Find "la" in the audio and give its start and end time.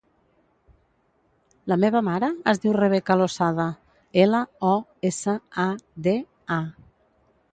1.71-1.75